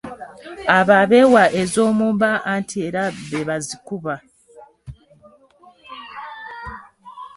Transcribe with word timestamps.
Abo 0.77 0.93
abeewa 1.03 1.43
ez’omu 1.61 2.05
mba 2.13 2.31
anti 2.53 2.77
era 2.87 3.03
be 3.29 3.41
bazikuba. 3.47 4.15